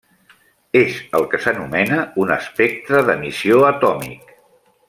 [0.79, 4.39] És el que s'anomena un espectre d'emissió atòmic.